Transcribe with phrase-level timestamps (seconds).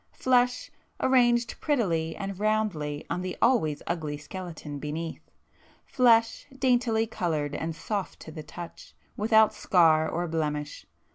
[0.13, 8.19] Flesh, arranged prettily and roundly on the always ugly skeleton beneath,—flesh, daintily coloured and soft
[8.21, 10.87] to the touch, without scar or blemish.